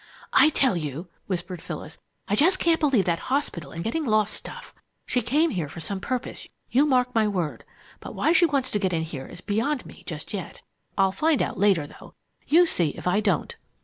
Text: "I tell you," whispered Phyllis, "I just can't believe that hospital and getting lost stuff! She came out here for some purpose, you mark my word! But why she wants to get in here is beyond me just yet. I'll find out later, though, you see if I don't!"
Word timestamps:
"I 0.33 0.49
tell 0.49 0.75
you," 0.75 1.09
whispered 1.27 1.61
Phyllis, 1.61 1.99
"I 2.27 2.35
just 2.35 2.57
can't 2.57 2.79
believe 2.79 3.05
that 3.05 3.19
hospital 3.29 3.69
and 3.69 3.83
getting 3.83 4.03
lost 4.03 4.33
stuff! 4.33 4.73
She 5.05 5.21
came 5.21 5.51
out 5.51 5.55
here 5.55 5.69
for 5.69 5.79
some 5.79 5.99
purpose, 5.99 6.47
you 6.71 6.87
mark 6.87 7.13
my 7.13 7.27
word! 7.27 7.63
But 7.99 8.15
why 8.15 8.33
she 8.33 8.47
wants 8.47 8.71
to 8.71 8.79
get 8.79 8.93
in 8.93 9.03
here 9.03 9.27
is 9.27 9.41
beyond 9.41 9.85
me 9.85 10.01
just 10.07 10.33
yet. 10.33 10.61
I'll 10.97 11.11
find 11.11 11.39
out 11.39 11.59
later, 11.59 11.85
though, 11.85 12.15
you 12.47 12.65
see 12.65 12.89
if 12.97 13.05
I 13.05 13.19
don't!" 13.19 13.55